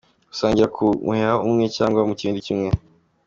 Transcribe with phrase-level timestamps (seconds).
[0.29, 2.69] Gusangirira ku muheha umwe cyangwa mu kibindi kimwe.